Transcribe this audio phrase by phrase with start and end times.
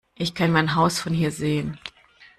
[0.17, 1.77] Ich kann mein Haus von hier sehen!